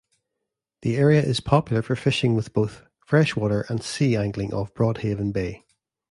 The 0.81 0.97
area 0.97 1.21
is 1.21 1.41
popular 1.41 1.83
for 1.83 1.95
fishing, 1.95 2.33
with 2.33 2.53
both 2.53 2.81
fresh-water 3.05 3.67
and 3.69 3.83
sea-angling 3.83 4.51
off 4.51 4.73
Broadhaven 4.73 5.31
Bay. 5.31 5.63